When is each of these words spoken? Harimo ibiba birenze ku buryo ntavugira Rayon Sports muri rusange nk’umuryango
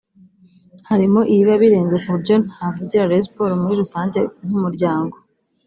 Harimo 0.89 1.19
ibiba 1.31 1.55
birenze 1.61 1.95
ku 2.03 2.09
buryo 2.13 2.35
ntavugira 2.53 3.09
Rayon 3.09 3.25
Sports 3.27 3.59
muri 3.61 3.75
rusange 3.81 4.19
nk’umuryango 4.47 5.15